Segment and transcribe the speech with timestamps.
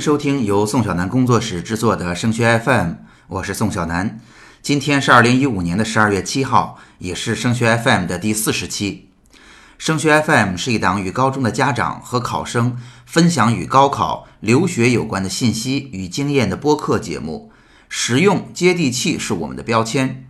[0.00, 2.92] 收听由宋小南工作室制作的升学 FM，
[3.28, 4.18] 我是宋小南。
[4.62, 9.10] 今天是二零一五年的十二月七号，也是升学 FM 的第四十期。
[9.76, 17.52] 升学 FM 是一档与高中的家长和考生分享与高考、留学有关的信息与经验的播客节目，
[17.90, 20.26] 实用接地气是我们的标签。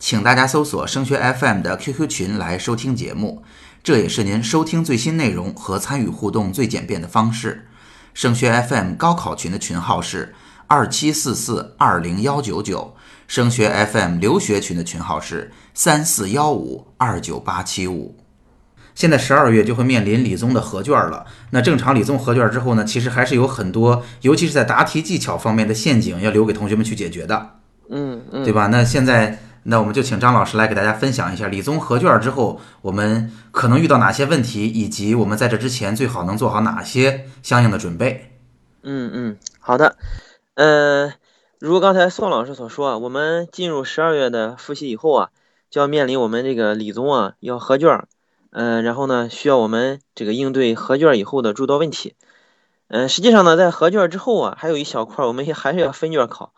[0.00, 3.44] 请大家搜索升学 FM 的 QQ 群来收听节目，
[3.84, 7.68] 这也是您收听最新内容和参与互动最简便的方式。
[8.14, 10.34] 升学 FM 高考群的群号是
[10.66, 12.94] 二七四四二零幺九九，
[13.26, 18.16] 升学 FM 留学群的群号是三四幺五二九八七五。
[18.94, 27.50] 现在十二月就会面临理综的合卷了，那正常理综合卷之后呢，其实还是有很多，尤其是在答题技巧方面的陷阱要留给同学们去解决的，
[27.90, 28.68] 嗯嗯，对吧？
[28.68, 29.38] 那现在。
[29.66, 38.30] 那我们就请张老师来给大家分享一下理综合卷之后，我们可能遇到哪些问题，以及我们在这之前最好能做好哪些相应的准备。
[38.82, 39.96] 嗯嗯，好的。
[40.54, 41.14] 呃，
[41.58, 45.30] 如刚才宋老师所说啊，我们进入十二月的复习以后啊，
[45.70, 48.06] 就要面临我们这个理综啊要合卷，
[48.50, 52.14] 嗯，然后呢需要我们这个应对合卷以后的诸多问题。
[52.88, 56.52] 嗯，实际上呢，在合卷之后啊，还有一小块我们还是要分卷考。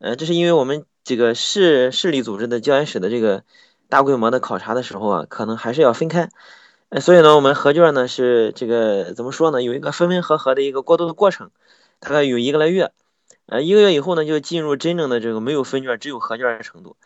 [0.00, 0.84] 呃，这是因为我们。
[1.08, 3.42] 这个市市里组织的教研室的这个
[3.88, 6.28] 大规模的考察的时候啊，可能还是要分开，
[6.90, 9.62] 呃，所以呢，我们合卷呢是这个怎么说呢？
[9.62, 11.50] 有一个分分合合的一个过渡的过程，
[11.98, 12.92] 大概有一个来月，
[13.46, 16.98] 呃，一个月以后呢，就进入真正的这个没有分卷只有合卷的程度。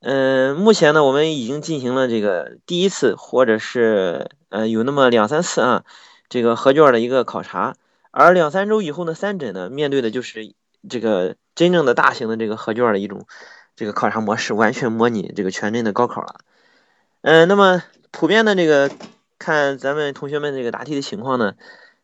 [0.00, 5.84] 嗯，目前呢，我们已经进行了这个第一次或者是呃有那么两三次啊，
[6.28, 7.76] 这个合卷的一个考察，
[8.10, 10.52] 而两三周以后呢，三诊呢面对的就是
[10.90, 11.36] 这个。
[11.56, 13.26] 真正的大型的这个合卷的一种
[13.74, 16.36] 这个考察模式，完全模拟这个全真的高考了。
[17.22, 17.82] 嗯，那么
[18.12, 18.90] 普遍的这个
[19.38, 21.54] 看咱们同学们这个答题的情况呢，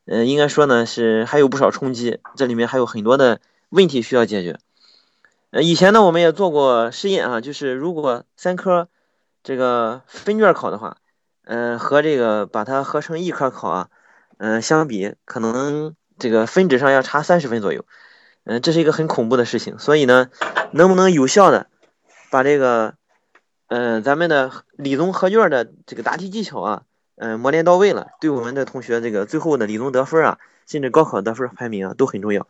[0.06, 4.58] 嗯，应该说呢是还有不少冲击，这里面还有很多的问题需要解决。
[5.50, 8.88] 呃，以前呢我们也做过试验啊，就是如果三科
[9.44, 10.96] 这个分卷考的话，
[11.44, 13.88] 嗯，和这个把它合成一科考啊，
[14.38, 17.84] 嗯，相比可能这个分值上要差三十分左右。
[18.44, 20.28] 嗯，这是一个很恐怖的事情，所以呢，
[20.72, 21.68] 能不能有效的
[22.30, 22.94] 把这个，
[23.68, 26.82] 嗯，咱们的理综合卷的这个答题技巧啊，
[27.14, 32.48] 嗯，磨练到位了，对我们的同学这个最后的理综得分啊，甚至高考得分排名啊，都很重要。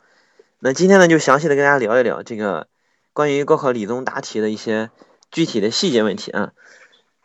[0.61, 2.69] 那今天呢，就详细的跟大家聊一聊这个
[3.13, 4.89] 关于高考理综答题的一些
[5.31, 6.53] 具体的细节问题啊。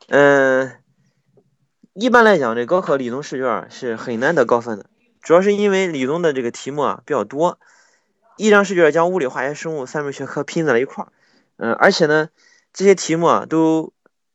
[0.10, 0.74] 嗯，
[1.94, 4.88] 一般来讲，这高考理综试卷是很难得高分的，
[5.22, 7.60] 主要是因为理综的这个题目啊比较多。
[8.38, 11.12] 一张试卷将物理、化学、生物三门学科拼在了一块儿，
[11.58, 12.30] 嗯，而且呢，
[12.72, 13.94] 这些题目啊都，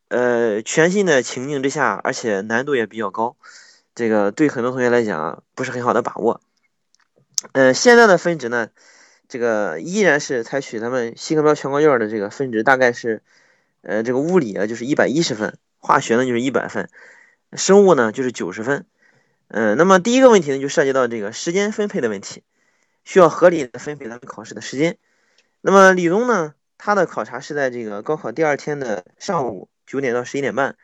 [0.09, 3.37] 呃，全新的情境之下，而且难度也比较高，
[3.95, 6.41] 这个对很多同学来讲不是很好的把握。
[7.53, 8.71] 嗯，现在的分值呢，
[9.29, 13.23] 这个依然是采取咱们新课标全国卷的这个分值，大概是，
[13.83, 16.89] 呃，这个物理啊就是一百一十分，化学呢就是一百分，
[17.53, 18.85] 生物呢就是九十分。
[19.49, 22.43] 嗯，那么第一个问题呢就涉及到这个时间分配的问题。
[23.05, 24.99] 需要合理的分配咱们考试的时间。
[25.61, 30.77] 那么理综呢，它的考察是在这个高考第二天的上午九点到十一点半，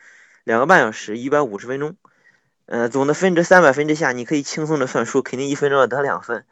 [0.45, 1.97] 两个半小时，一百五十分钟。
[2.67, 6.45] 呃，总的分值三百分之下，你可以轻松的算数，肯定一分钟要得两分。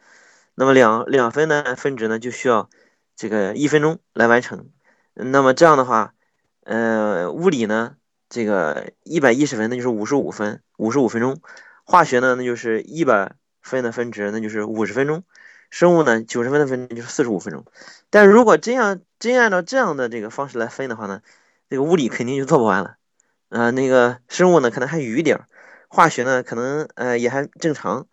[0.55, 2.69] 那么两两分的分值呢，就需要
[3.15, 4.69] 这个一分钟来完成。
[5.13, 6.15] 那么这样的话，
[6.63, 7.97] 呃，物理呢，
[8.29, 11.39] 这个一百一十分，那就是五十五分，五十五分钟。
[11.83, 15.23] 化学呢，那就是一百分的分值，那就是五十分钟。
[15.69, 17.65] 生物呢，九十分的分就是四十五分钟，
[18.09, 21.21] 但如果真样真按照这样的这个方式来分的话呢，
[21.69, 22.95] 这个物理肯定就做不完了，
[23.49, 25.41] 啊，那个生物呢可能还余一点，
[25.89, 28.07] 化学呢可能呃也还正常，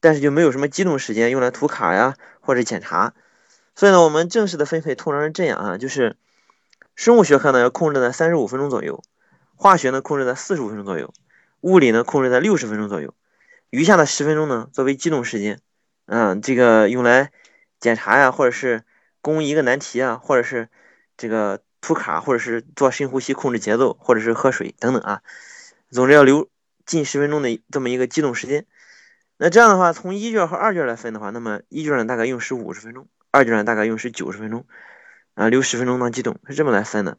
[0.00, 3.14] 但是就没有什么机动时间用来涂卡呀或者检查，
[3.74, 6.16] 所以呢，我们正式的分配通常是这样啊，就是
[6.94, 9.02] 生物学科呢要控制在三十五分钟左右，
[9.56, 11.12] 化学呢控制在四十五分钟左右，
[11.62, 13.14] 物理呢控制在六十分钟左右，
[13.70, 15.60] 余下的十分钟呢作为机动时间。
[16.06, 17.30] 嗯，这个用来
[17.80, 18.84] 检查呀，或者是
[19.20, 20.68] 攻一个难题啊，或者是
[21.16, 25.22] 这个涂卡，或者是做深呼吸控制节奏，或者是喝水等等啊。
[25.90, 26.50] 总之要留
[26.84, 28.66] 近十分钟的这么一个机动时间。
[29.36, 34.66] 那这样的话，从一卷和二卷来分的话，那么一卷呢大概用时五十分钟，二卷呢大概用时九十分钟，
[35.34, 37.18] 啊，留十分钟当机动，是这么来分的。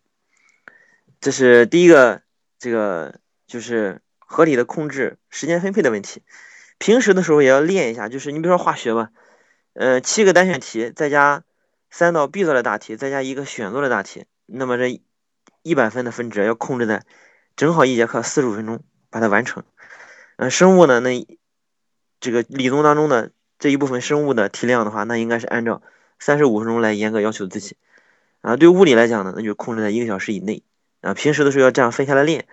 [1.20, 2.22] 这是第一个，
[2.60, 6.22] 这个就是合理的控制时间分配的问题。
[6.84, 9.12] 平时的时候也要练一下，就是你比如说化学吧，
[9.72, 11.46] 呃，七个单选题再加
[11.90, 15.02] 三道必做的大题，再加一个选做的大题，那么这
[15.62, 17.06] 一百分的分值要控制在
[17.56, 19.64] 正好一节课四十五分钟把它完成。
[20.36, 21.26] 呃，生物呢，那
[22.20, 25.82] 这个理综当中的这一部分生物的题量的话，那应该是按照
[26.20, 27.78] 三十五分钟来严格要求自己。
[28.42, 30.64] 啊，对物理来讲呢，那就控制在一个小时以内。
[31.00, 32.46] 啊，平时的时候要这样分下来练，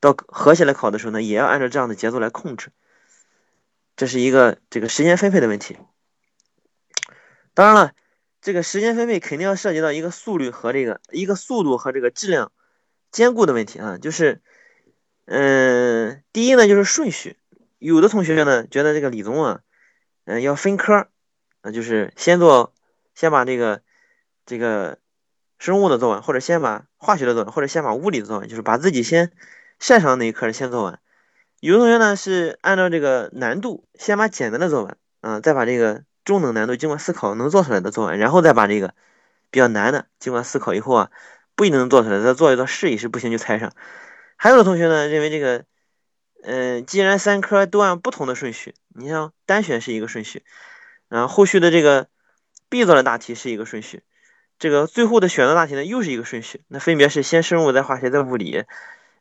[0.00, 2.70] 到合起来考的时候呢，也要按照这样的节奏来控制。
[3.96, 5.76] 这是一个这个时间分配的问题。
[7.54, 7.92] 当然了，
[8.40, 12.52] 这个时间分配肯定要涉及到一个速率和这个一个速度和这个质量
[13.10, 13.98] 兼顾的问题啊。
[13.98, 14.42] 就是，
[15.24, 17.38] 嗯，第一呢就是顺序。
[17.78, 19.60] 有的同学呢觉得这个理综啊，
[20.24, 21.08] 嗯，要分科，
[21.62, 22.74] 啊，就是先做，
[23.14, 23.82] 先把这个
[24.44, 24.98] 这个。
[25.58, 29.32] 生物的做完，或者先把化学的做完，或者先把物理的做完，就是把自己先
[29.78, 31.00] 擅长的那一科先做完。
[31.60, 38.94] 有的同学呢是按照这个难度，先把简单的做完，啊，再把这个中等难度经过思考能做出来的做完，然后再把这个
[39.50, 41.10] 比较难的经过思考以后啊，
[41.54, 43.72] 不一定能做出来，再做一做试一试，不行就猜上。
[44.36, 45.64] 还有的同学呢认为这个，
[46.42, 50.44] 嗯，既然三科都按不同的顺序，你像单选是一个顺序，
[51.08, 52.08] 啊，后续的这个
[52.68, 54.02] 必做的大题是一个顺序。
[54.58, 58.64] 这个最后的选择大题呢，又是一个顺序，那分别是先生物再化学再物理，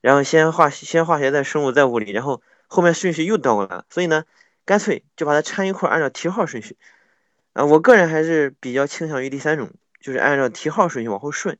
[0.05, 3.85] 然后先化先化学再生物再物理，然后后面顺序又倒过来了。
[3.89, 4.25] 所以呢，
[4.63, 6.77] 干脆就把它掺一块，按照题号顺序。
[7.53, 11.57] 啊，我个人还是比较倾向于第三种，就是按照题号顺序往后顺。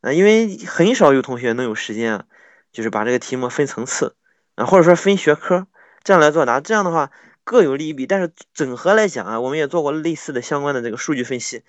[0.00, 2.24] 啊，因为很少有同学能有时间啊，
[2.72, 4.16] 就是把这个题目分层次
[4.56, 5.68] 啊，或者说分学科
[6.02, 6.60] 这样来作答。
[6.60, 7.12] 这样的话
[7.44, 11.62] 各有利弊，但是整合来讲啊，我们也做过类似的相关的这个数据分析。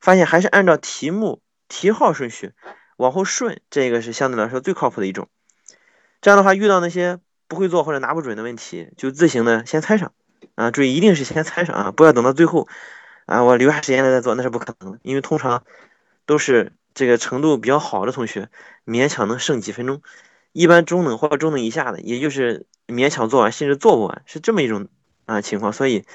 [0.00, 2.52] 发现还是按照题目题号顺序
[2.96, 5.28] 往后顺，这个是相对来说最靠谱的一种。
[6.24, 7.18] 这样的话，遇到那些
[7.48, 10.14] 不会做或者拿不准的问题，就自行的先猜上
[10.54, 10.70] 啊。
[10.70, 12.66] 注意，一定是先猜上啊，不要等到最后
[13.26, 14.98] 啊，我留下时间来再做，那是不可能的。
[15.02, 15.64] 因为通常
[16.24, 18.48] 都是这个程度比较好的同学，
[18.86, 19.98] 勉强能剩几分钟；
[20.52, 24.88] 一般中等或者中等以下的，也就是勉强做完，甚至做不完，是这么一种
[25.26, 25.74] 啊情况。
[25.74, 26.06] 所以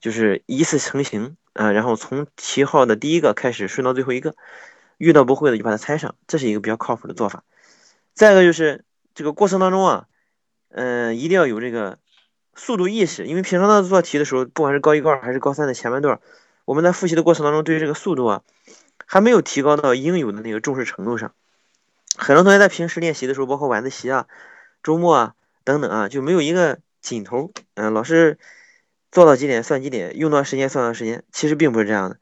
[0.00, 1.36] 就是一次成型。
[1.52, 4.34] 啊，然后从题号的第一个开始顺到最后一个，
[4.98, 7.44] 遇到不会的就把它猜上，这是一个比较靠谱的做法。
[8.12, 8.84] 再一个就是
[9.16, 10.06] 这个过程当中啊，
[10.68, 11.98] 嗯，一定要有这个
[12.54, 16.20] 速度意识，因为平常的做题的时候，不管是高一、高二还是高三的前半段，
[16.64, 18.42] 我们在复习的过程当中，对于这个速度啊，
[19.06, 21.32] 还没有提高到应有的那个重视程度上。
[22.16, 24.28] 很多同学在平时练习的时候，包括晚自习啊、
[24.84, 25.34] 周末啊
[25.64, 28.38] 等等啊，就没有一个紧头，嗯，老师。
[29.12, 32.18] 做到几点算几点，用多长时间算多长时间，其实并不是这样的。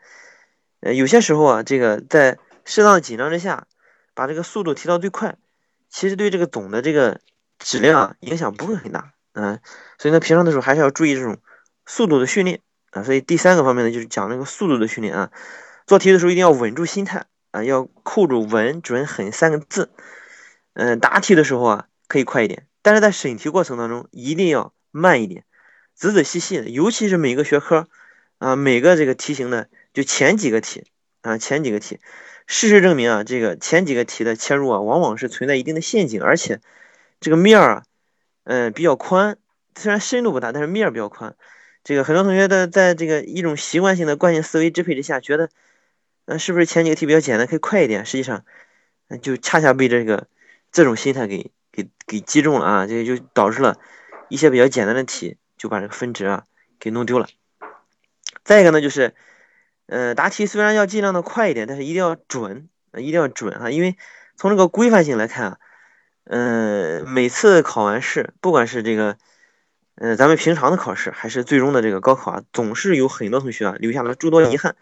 [0.81, 3.67] 呃，有些时候啊，这个在适当的紧张之下，
[4.15, 5.37] 把这个速度提到最快，
[5.95, 7.21] 其实对这个总的这个
[7.61, 9.13] 质量影响不会很大。
[9.33, 9.61] 嗯，
[9.97, 11.39] 所以呢，平常的时候还是要注意这种
[11.87, 13.05] 速度的训练啊。
[13.05, 15.31] 所以第三个方面呢，就是讲这个速度的训练啊。
[15.87, 19.93] 做题的时候一定要稳住心态啊，要扣住稳、准、狠三个字。
[20.73, 25.45] 嗯，答题的时候啊，可以快一点，但是在审题过程当中一定要慢一点。
[25.95, 27.87] 仔仔细细的，尤其是每个学科
[28.39, 30.85] 啊，每个这个题型呢，就前几个题
[31.25, 31.99] 啊，前几个题，
[32.47, 36.61] 事实证明啊，这个前几个题的切入啊，往往是存在一定的陷阱，而且
[37.19, 37.83] 这个面儿啊，
[38.45, 39.39] 嗯，比较宽，
[39.75, 41.35] 虽然深度不大，但是面儿比较宽。
[41.83, 45.49] 这个很多同学的在这个一种习惯性的惯性思维支配之下，觉得，
[46.27, 48.05] 嗯，是不是前几个题比较简单，可以快一点？
[48.05, 48.45] 实际上，
[49.23, 50.29] 就恰恰被这个
[50.71, 53.79] 这种心态给给给击中了啊，这就导致了
[54.29, 55.39] 一些比较简单的题。
[55.57, 56.45] 就把这个分值啊
[56.79, 57.27] 给弄丢了。
[58.43, 59.15] 再一个呢，就是，
[59.87, 63.71] 呃，答题虽然要尽量的快一点，但是一定要准，一定要准啊！
[63.71, 63.97] 因为
[64.37, 65.59] 从这个规范性来看啊，
[66.25, 69.19] 嗯，每次考完试，不管是这个，
[69.97, 74.77] 嗯，咱们平常的考试，还是最终的这个高考啊，总是有很多同学啊留下了诸多遗憾。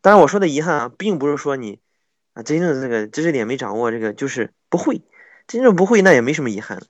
[0.00, 1.80] 当然，我说的遗憾啊，并不是说你
[2.34, 5.02] 啊真正的这个知识点没掌握，这个就是不会，
[5.46, 6.82] 真正不会那也没什么遗憾。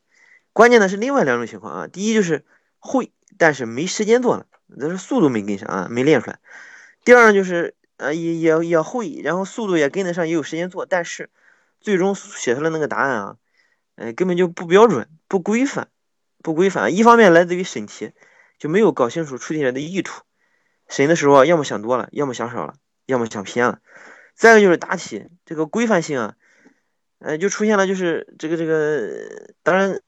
[0.52, 2.45] 关键的是另外两种情况啊，第一就是
[2.78, 3.12] 会。
[3.38, 4.45] 但是没时间做了，
[4.78, 6.38] 这是速度没跟上啊，没练出来。
[7.04, 11.30] 第二，就是呃也也也会，然后速度也跟得上，也有时间做，但是
[11.80, 13.37] 最终写出来那个答案啊，
[13.97, 15.88] 呃根本就不标准、不规范、
[16.42, 16.94] 不规范。
[16.94, 18.12] 一方面来自于审题
[18.59, 20.23] 就没有搞清楚出题人的意图，
[20.88, 22.75] 审的时候啊，要么想多了，要么想少了，
[23.06, 23.80] 要么想偏了。
[24.35, 26.35] 再一个就是答题这个规范性啊，
[27.18, 30.00] 呃就出现了就是这个这个，当然。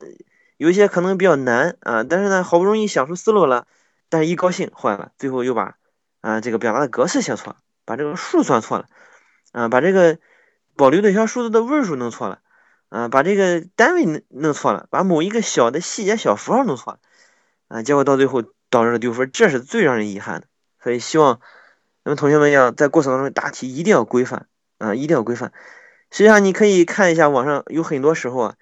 [0.57, 3.67] 有一些可能比较难啊，但是呢，好不容易想出思路了，
[4.09, 5.77] 但是一高兴坏了，最后又把
[6.25, 8.89] 啊这个表达的格式写错了，把这个数算错了，
[9.53, 10.19] 啊把这个
[10.75, 12.41] 保留对象数字的位数弄错了，
[12.89, 16.99] 啊把这个单位弄错了，把某一个小的细节小符号弄错了，
[17.69, 18.41] 啊结果到最后
[18.71, 20.47] 导致了丢分，这是最让人遗憾的。
[20.83, 21.41] 所以希望
[22.05, 24.47] 咱们同学们要在过程当中答题一定要规范
[24.79, 25.53] 啊，一定要规范。
[26.11, 28.55] 实际上你可以看一下网上有很多时候啊。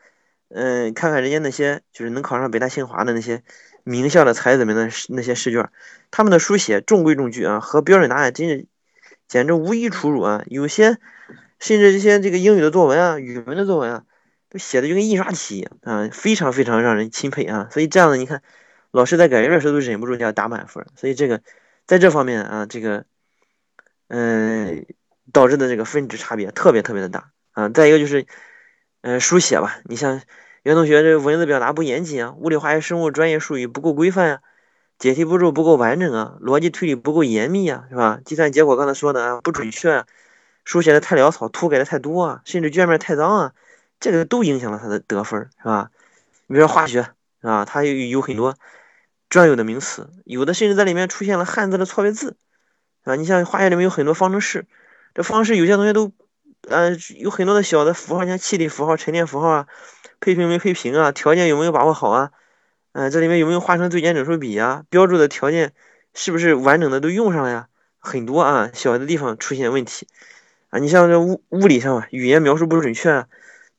[0.54, 3.42] 嗯，看看人家那些就是能考上北大清华的那些
[3.84, 5.70] 名校的才子们的那些试卷，
[6.10, 8.66] 他们的书写中规中矩啊，和标准答案真是
[9.26, 10.44] 简直无一出入啊！
[10.46, 10.98] 有些
[11.58, 14.04] 甚至这些这个英语的作文啊、语文的作文啊，
[14.48, 17.68] 都写的就跟印刷体一样啊，非常非常让人钦佩啊！
[17.70, 18.42] 所以这样的你看，
[18.90, 20.86] 老师在改卷的时候都忍不住就要打满分。
[20.96, 21.42] 所以这个
[21.86, 23.04] 在这方面啊，这个
[24.08, 24.86] 嗯
[25.32, 27.68] 导致的这个分值差别特别特别的大啊！
[27.68, 28.26] 再一个就是
[29.00, 30.20] 嗯书写吧，你像。
[30.62, 34.40] 有同学这文字表达不严谨啊，物理、化学、生物专业术语不够规范啊，
[34.96, 38.20] 解题步骤不够完整啊，逻辑推理不够严密啊，是吧？
[38.24, 40.06] 计算结果刚才说的啊不准确，啊，
[40.64, 43.52] 书写的太潦草，涂改的太多啊，甚至卷面太脏啊，
[43.98, 45.90] 这个都影响了他的得分，是吧？
[46.46, 47.02] 你比如说化学，
[47.40, 47.64] 是吧？
[47.64, 48.54] 它有有很多
[49.28, 52.36] 专有的名词，有的甚至在里面出现了汉字的错别字，
[53.02, 54.66] 啊，你像化学里面有很多方程式，
[55.12, 56.12] 这方程式有些同学都，
[56.68, 59.66] 呃，有很多的小的符号，像气体符号、沉淀符号啊。
[60.20, 61.10] 配平没配平啊？
[61.10, 62.30] 条件有没有把握好啊？
[62.92, 64.84] 嗯，这里面有没有化成最简整数比啊？
[64.88, 65.72] 标注的条件
[66.14, 67.68] 是不是完整的都用上了呀？
[67.98, 70.06] 很多啊，小的地方出现问题
[70.70, 70.78] 啊。
[70.78, 73.28] 你像这物物理上啊，语言描述不准确啊，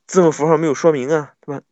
[0.06, 1.62] 字母符号没有说明啊，对吧？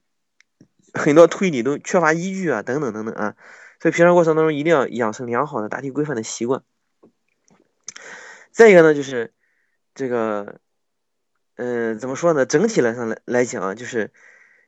[0.94, 3.34] 很多推理都缺乏依据啊，等等等等啊。
[3.78, 6.62] 所以平常过程当中一定要养成良好的答题规范的习惯。
[8.52, 9.34] 再一个呢，就是
[9.94, 10.60] 这个，
[11.56, 12.46] 嗯，怎么说呢？
[12.46, 14.10] 整体来上来来讲啊，就是。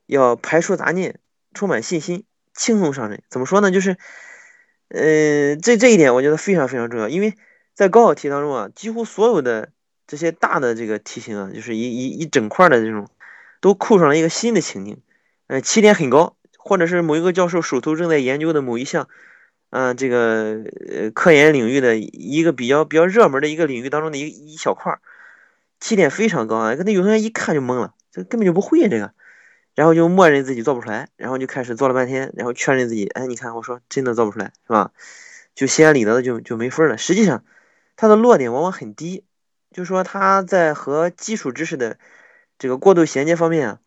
[0.07, 1.19] 要排除杂念，
[1.55, 3.23] 充满信心，轻松上阵。
[3.31, 3.71] 怎么说呢？
[3.71, 3.97] 就是，
[4.89, 7.09] 呃，这这一点我觉得非常非常重要。
[7.09, 7.33] 因为
[7.73, 9.71] 在高考题当中啊，几乎所有的
[10.07, 13.09] 这些大的这个题型啊，就是一一一整块的这种，
[13.63, 15.01] 都扣上了一个新的情境，
[15.47, 19.09] 呃，起点很高，或者是某一个教授手头正在研究的某一项，
[19.71, 24.99] 嗯，这个呃科研领域的一个比较比较热门的一个领域当中的一一小块，
[25.81, 29.13] 起点非常高啊，可能有同学一看就懵了，这根本就不会这个。
[29.75, 34.93] 然后就默认自己做不出来，然后就开始做了半天，然后确认自己，哎，你看我说真的做不出来，是吧？
[35.57, 36.97] 就心安理得的就就没分了。
[36.97, 37.45] 实际上，
[37.97, 39.25] 它的落点往往很低，
[39.73, 41.99] 就说它在和基础知识的
[42.57, 43.79] 这个过渡衔接方面啊，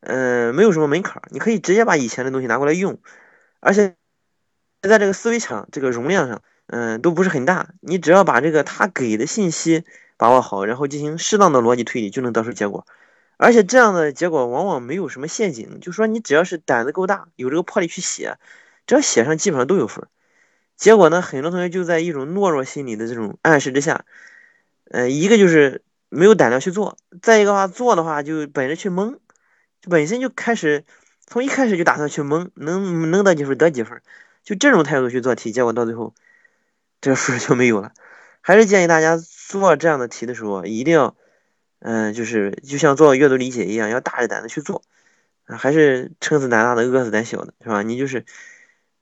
[0.00, 2.98] 嗯，没有什么门槛，你可以直接把以前的东西拿过来用，
[3.60, 3.94] 而且
[4.82, 7.74] 在这个思维场这个容量上，嗯，都不是很大。
[7.80, 9.84] 你只要把这个他给的信息
[10.16, 12.86] 把握好，然后进行适当的逻辑推理，就能得出结果。
[13.36, 18.38] 而且这样的结果往往没有什么陷阱，就说你只要是胆子够大，有这个魄力去写，
[18.86, 20.06] 只要写上基本上都有分。
[20.76, 24.04] 结果呢，很多同学就在一种懦弱心理的这种暗示之下，
[24.90, 29.18] 呃，一个就是没有胆量去做，再一个话做的话就本着去蒙，
[29.82, 30.84] 就本身就开始
[31.26, 34.00] 从一开始就打算去蒙，能能得几分得几分，
[34.44, 36.14] 就这种态度去做题，结果到最后
[37.00, 37.92] 这个分就没有了。
[38.40, 39.18] 还是建议大家
[39.48, 41.16] 做这样的题的时候一定要。
[41.78, 44.82] 嗯，就是就像做阅读理解一样，要大着胆子去做，
[45.44, 47.82] 啊，还是撑死胆大的，饿死胆小的，是吧？
[47.82, 48.24] 你就是，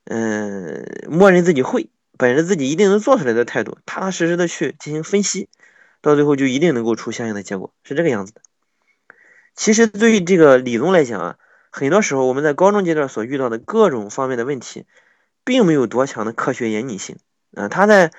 [0.03, 5.47] 嗯，默认自己会，本着自己一定能做出来的态度，踏踏实实的去进行分析，
[6.01, 8.41] 到最后就一定能够出相应的结果，是这个样子的。
[9.55, 11.37] 其实对于这个理综来讲啊，
[11.71, 14.85] 很多时候我们在高中阶段所遇到的各种方面的问题，
[15.45, 17.17] 并没有多强的科学严谨性，
[17.55, 18.11] 啊，他在。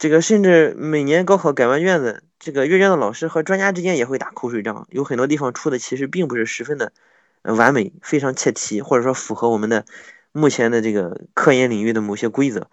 [0.00, 6.94] 这个甚至每年高考改完卷子，这个阅卷的老师和专家之间也会打口水仗，有很多地方出的其实并不是十分的
[7.42, 9.84] 完美，非常切题，或者说符合我们的
[10.32, 12.70] 目前的这个科研领域的某些规则。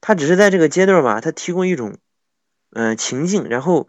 [0.00, 1.98] 它只是在这个阶段吧，它提供一种
[2.70, 3.86] 嗯情境，然后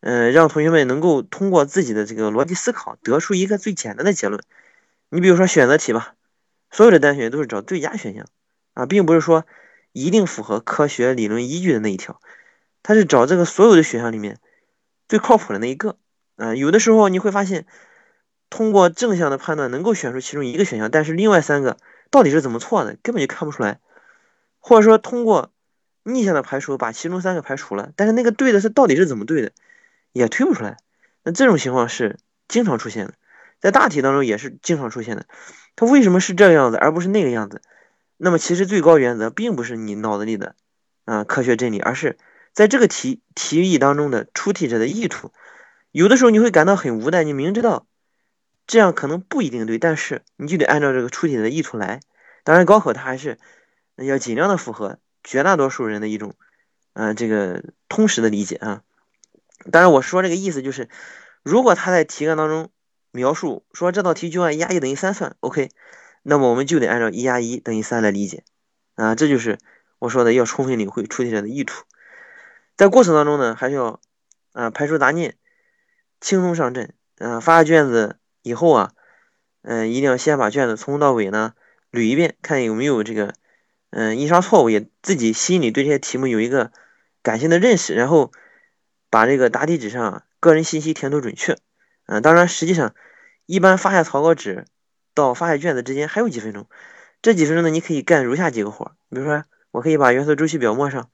[0.00, 4.42] 嗯让同学们能够通过自己的这个逻辑思考得出一个最简单的结论。
[5.10, 6.14] 你比如说选择题吧，
[6.70, 8.24] 所有的单选都是找最佳选项
[8.72, 9.44] 啊，并不是说。
[9.96, 12.20] 一定符合科学理论依据的那一条，
[12.82, 14.38] 他是找这个所有的选项里面
[15.08, 15.96] 最靠谱的那一个。
[16.36, 17.64] 啊，有的时候你会发现，
[18.50, 21.78] 通过正向的判断能够选出其中一个选项，但是另外三个
[22.10, 23.80] 到底是怎么错的，根本就看不出来。
[24.58, 25.50] 或者说通过
[26.02, 29.52] 逆向的排除把其中三个排除了，但是那个对的是到底是怎么对的，
[30.12, 30.76] 也推不出来。
[31.22, 33.14] 那这种情况是经常出现的，
[33.60, 35.24] 在大题当中也是经常出现的。
[35.74, 37.62] 它为什么是这个样子而不是那个样子？
[38.16, 40.54] 那么其实最高原则并不是你脑子里的
[41.04, 42.16] 啊科学真理，而是
[42.52, 45.32] 在这个题题意当中的出题者的意图。
[45.92, 47.86] 有的时候你会感到很无奈，你明知道
[48.66, 52.00] 这样可能不一定对，但是你就得按照这个出题者的意图来。
[52.42, 53.38] 当然，高考它还是
[53.96, 56.34] 要尽量的符合绝大多数人的一种
[56.92, 58.82] 啊这个通识的理解啊。
[59.72, 60.88] 当然我说这个意思就是，
[61.42, 62.70] 如果他在题干当中
[63.10, 65.70] 描述说这道题就按一加一等于三算，OK。
[66.28, 68.42] 那么我们就得按照一加一等于三来理解，
[68.96, 69.60] 啊，这就是
[70.00, 71.84] 我说的要充分领会出题者的意图，
[72.76, 74.00] 在过程当中呢，还是要
[74.52, 75.36] 啊排除杂念，
[76.20, 78.92] 轻松上阵，啊发下卷子以后啊，
[79.62, 81.54] 嗯，一定要先把卷子从头到尾呢
[81.92, 83.32] 捋一遍，看有没有这个
[83.90, 86.72] 嗯印刷错误，也自己心里对这些题目有一个
[87.22, 88.32] 感性的认识，然后
[89.10, 91.56] 把这个答题纸上个人信息填妥准确。
[92.06, 92.96] 嗯，当然，实际上
[93.46, 94.64] 一般发下草稿纸
[95.16, 96.68] 到发下卷子之间还有几分钟，
[97.22, 101.08] 这几分钟呢，你可以干如下几个活，比如说，我可以把元素周期表默上，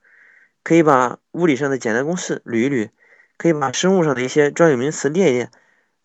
[0.64, 2.90] 可以把物理上的简单公式捋一捋，
[3.38, 5.50] 可以把生物上的一些专有名词列一列，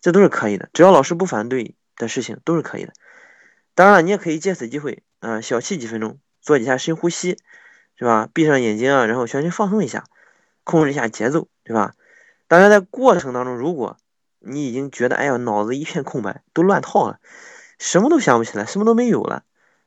[0.00, 2.92] 这都是可以的，只要老师不反对的事情都是可以的。
[3.74, 7.36] 当然了，你也可以借此机会啊，小憩几分钟，做几下深呼吸，
[7.96, 8.28] 是吧？
[8.32, 10.04] 闭上眼睛啊，然后全身放松一下，
[10.62, 11.94] 控制一下节奏，对吧？
[12.46, 13.96] 当然，在过程当中，如果
[14.38, 17.18] 你已经觉得，哎呀，脑子一片空白，都乱套了，
[17.78, 19.44] 什么都想不起来，什么都没有了。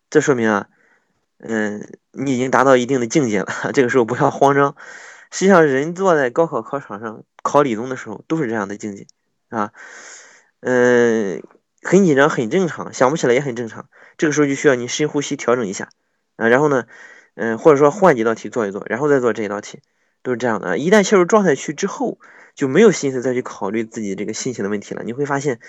[0.09, 0.67] 这说明啊，
[1.39, 3.47] 嗯，你已经达到一定的境界了。
[3.73, 4.75] 这个时候不要慌张。
[5.31, 9.07] 实际上，人坐在高考考场上考理综的时候，都是这样的境界，
[9.49, 9.71] 啊，
[10.59, 11.43] 嗯，
[11.81, 13.87] 很紧张，很正常，想不起来也很正常。
[14.17, 15.89] 这个时候就需要你深呼吸，调整一下，
[16.35, 16.85] 啊，然后呢，
[17.35, 19.79] 嗯，或者说换几道题做一做，然后再做这一道题，
[20.23, 20.77] 都是这样的。
[20.77, 22.17] 一旦切入状态区之后。
[22.53, 25.03] 就没有心思再去考虑自己这个心情的问题了。
[25.05, 25.61] 你会发现，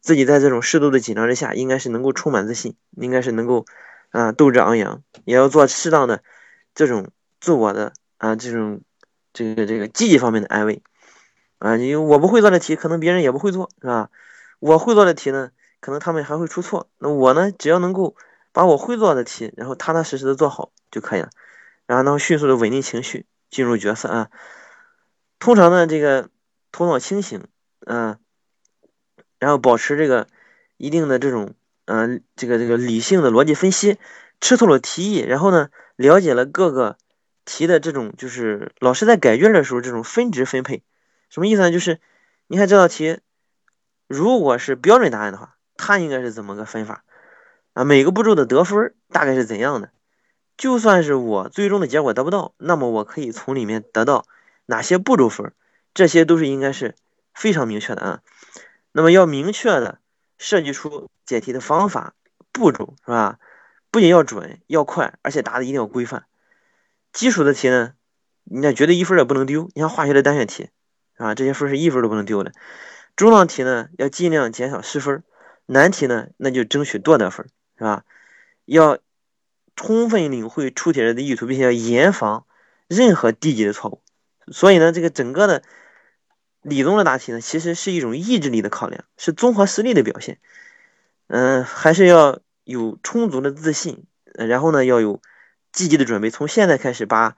[0.00, 3.66] 自己在这种适度的紧张之下，应该是能够充满自信，应该是能够
[4.10, 6.22] 啊斗志昂扬，也要做适当的
[6.74, 8.80] 这种自我的啊这种
[9.32, 10.82] 这个这个积极方面的安慰
[11.58, 11.76] 啊。
[11.76, 14.10] 因为我不会做的题，可能别人也不会做，是吧？
[14.58, 16.88] 我会做的题呢，可能他们还会出错。
[16.98, 18.16] 那我呢，只要能够
[18.52, 21.30] 把我会做的题，然后踏踏实实的做好就可以了，
[21.86, 24.30] 然后能迅速的稳定情绪，进入角色啊。
[25.38, 26.28] 通常呢，这个
[26.72, 27.46] 头脑清醒，
[27.86, 28.18] 嗯，
[29.40, 30.28] 然后保持这个
[30.76, 31.54] 一定的这种，
[31.86, 33.98] 嗯，这个这个理性的逻辑分析，
[34.40, 36.96] 吃透了题意，然后呢，了解了各个
[37.44, 40.84] 题的这种，就是老师在改卷的时候这种分值分配，
[41.28, 41.72] 什么意思呢？
[41.72, 41.98] 就是
[42.46, 43.18] 你看这道题，
[44.06, 47.02] 如果是标准答案的话，它应该是怎么个分法
[47.72, 47.82] 啊？
[47.82, 49.90] 每个步骤的得分大概是怎样的？
[50.56, 54.26] 就算是我最终的结果得不到，那么我可以从里面得到。
[54.66, 55.52] 哪些步骤分，
[55.94, 56.94] 这些都是应该是
[57.34, 58.20] 非常明确的啊。
[58.92, 59.98] 那么要明确的
[60.38, 62.14] 设计出解题的方法
[62.52, 63.38] 步骤是吧？
[63.90, 66.24] 不仅要准要快，而且答的一定要规范。
[67.12, 67.94] 基础的题呢，
[68.44, 69.68] 那绝对一分也不能丢。
[69.74, 70.70] 你像化学的单选题
[71.16, 72.52] 啊，这些分是一分都不能丢的。
[73.16, 75.18] 中档题呢，要尽量减少失分；
[75.66, 78.04] 难题呢，那就争取多得分，是吧？
[78.64, 78.98] 要
[79.74, 82.46] 充分领会出题人的意图，并且要严防
[82.86, 84.02] 任何低级的错误。
[84.52, 85.62] 所以呢，这个整个的
[86.62, 90.38] 理综的答题呢，其实是一种意志力的考量，是综合实力的表现。
[91.28, 95.22] 嗯，还是要有充足的自信，然后呢，要有
[95.72, 96.28] 积极的准备。
[96.28, 97.36] 从现在开始，把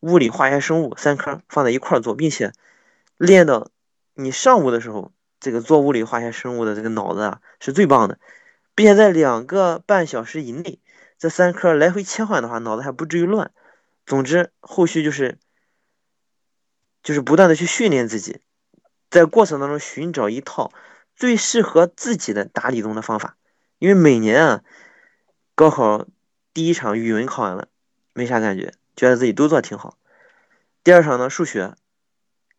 [0.00, 2.52] 物理、化学、生物三科放在一块儿做，并且
[3.18, 3.70] 练到
[4.14, 8.18] 你上午的时候，这个做物理、化学、生物的这个脑子啊，是最棒的。
[8.74, 10.80] 并且在两个半小时以内，
[11.18, 13.50] 这三科来回切换的话，脑子还不至于乱。
[14.06, 15.38] 总之，后续就是。
[17.02, 18.40] 就是不断的去训练自己，
[19.14, 20.72] 在过程当中寻找一套
[21.14, 23.36] 最适合自己的打理中的方法。
[23.78, 24.64] 因为每年啊，
[25.54, 26.04] 高考
[26.52, 27.68] 第一场语文考完了，
[28.12, 29.96] 没啥感觉，觉得自己都做挺好。
[30.82, 31.76] 第二场呢，数学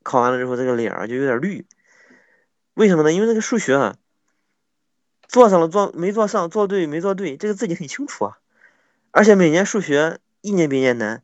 [0.02, 1.66] 考完了之后，这个脸儿就有点绿。
[2.74, 3.12] 为什么呢？
[3.12, 3.98] 因为那个数学啊，
[5.28, 8.38] 做上了做没做上，做对没做对，这个自己很清楚啊。
[9.12, 11.22] 而且每年数学一年比一年难，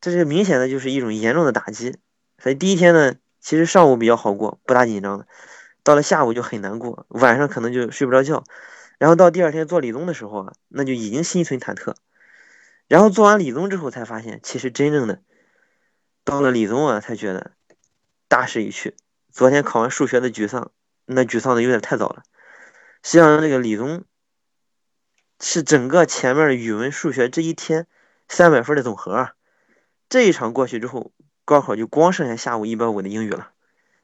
[0.00, 1.96] 这是明显的就是一种严重的打击。
[2.40, 5.26] 所以第一天呢，其实上午比较好过，不大紧张的。
[5.82, 8.44] 到了下午就很难过，晚上可能就睡不着觉。
[8.98, 11.94] 然后到第二天做理综的时候啊，那就已经心存忐忑。
[12.88, 15.22] 然后做完理综之后才发现，其实真正的
[16.24, 17.52] 到了理综啊，才觉得
[18.28, 18.96] 大势已去。
[19.30, 20.72] 昨天考完数学的沮丧，
[21.06, 22.24] 那沮丧的有点太早了。
[23.02, 24.04] 实际上，这个理综
[25.40, 27.86] 是整个前面语文、数学这一天
[28.28, 29.32] 三百分的总和啊。
[30.10, 31.12] 这一场过去之后。
[31.48, 33.52] 高考就光剩下下午一百五的英语了，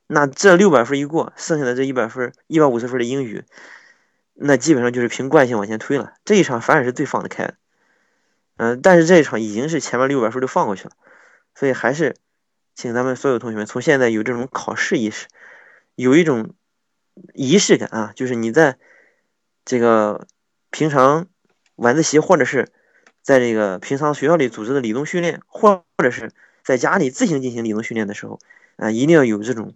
[0.07, 3.44] 那这六百分一过，剩下的这一百分、一百五十分的英语，
[4.33, 6.14] 那基本上就是凭惯性往前推了。
[6.24, 7.54] 这一场反而是最放得开的，
[8.57, 10.92] 嗯，但是这一场已经是前面六百分都放过去了，
[11.54, 12.16] 所以还是
[12.74, 15.26] 请咱们所有同学们从现在有这种考试意识，
[15.96, 16.54] 有一种
[17.35, 18.78] 仪式感啊，就是你在
[19.66, 20.26] 这个
[20.70, 21.26] 平常
[21.76, 22.72] 晚自习或者是
[23.20, 26.33] 在这个平常学校里组织的理综训练，或或者是。
[26.64, 28.40] 在家里自行进行理论训练的时候，
[28.77, 29.74] 啊，一定要有这种，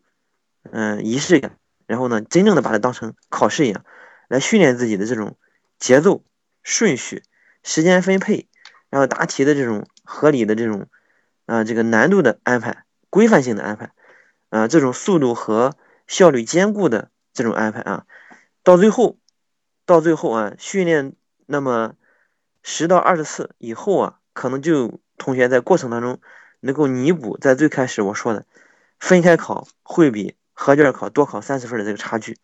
[0.73, 1.59] 嗯，仪式感。
[1.87, 3.85] 然后呢，真正的把它当成考试一样，
[4.29, 5.37] 来训练自己的这种
[5.79, 6.23] 节奏、
[6.63, 7.23] 顺序、
[7.63, 8.47] 时间分配，
[8.91, 10.87] 然后答题的这种合理的这种，
[11.47, 13.93] 啊，这个难度的安排、规范性的安排，
[14.51, 18.07] 啊，这种速度和效率兼顾的这种安排啊，
[18.63, 19.17] 到最后，
[19.87, 21.15] 到最后啊，训练
[21.47, 21.95] 那么
[22.63, 26.21] 十到二十次以后啊，可能就同学在过程当中
[26.61, 28.45] 能够弥补在最开始我说的
[28.99, 32.37] 分开考会比合卷考多考三十分的这个差距。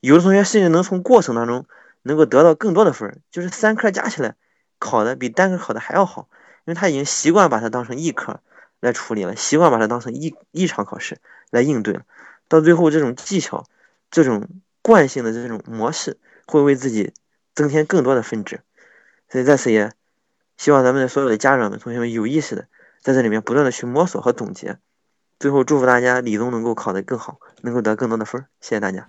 [0.00, 1.66] 有的同学甚至能从过程当中
[2.02, 4.34] 能够得到更多的分，就是三科加起来
[4.78, 6.28] 考的比单科考的还要好，
[6.64, 8.40] 因为他已经习惯把它当成一科
[8.80, 11.18] 来处理了，习惯把它当成一一场考试
[11.50, 12.02] 来应对了。
[12.48, 13.66] 到最后，这种技巧、
[14.10, 14.48] 这种
[14.82, 17.12] 惯性的这种模式，会为自己
[17.54, 18.60] 增添更多的分值。
[19.28, 19.92] 所以在此也
[20.56, 22.68] 希望咱们的所有的家长们、同学们有意识的
[23.06, 24.78] 在这里面不断的去摸索和总结。
[25.38, 28.48] 最后，祝福大家理综能够考得更好，能够得更多的分儿。
[28.60, 29.06] 谢谢大家。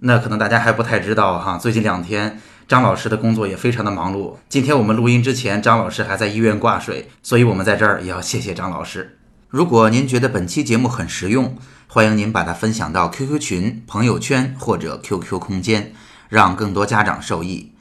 [0.00, 4.36] 那可能大家还不太知道哈，最近两天张老师的工作也非常的忙碌。
[4.50, 9.18] 今天我们录音之前，张老师还在医院挂水，所以我们在这儿也要谢谢张老师。
[9.48, 15.94] 如果您觉得本期节目很实用，欢迎您把它分享到 QQ 群、朋友圈或者 QQ 空间，
[16.28, 17.72] 让更多家长受益。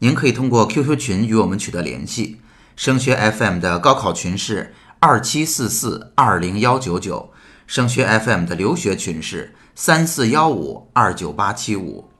[0.00, 2.42] 您可以通过 QQ 群与我们取得联系。
[2.76, 7.30] 升学 FM 的高考群是二七四四二零幺九九，
[7.66, 9.54] 升学 FM 的留学群是。
[9.80, 12.10] 三四幺五二九八七五，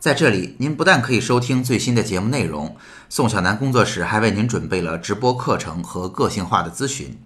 [0.00, 2.76] 在这里，您不但可以收听最新的节目内容，
[3.08, 7.16] 宋小楠工作室还为您准备了直播课程和个性化的咨询。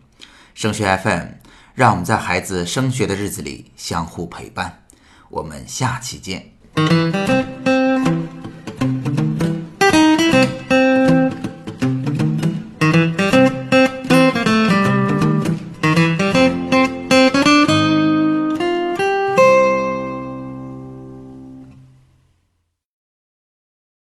[0.52, 1.28] 升学 FM，
[1.74, 4.82] 让我们在孩子升学的日子里相互陪伴。
[5.30, 7.51] 我们下期见。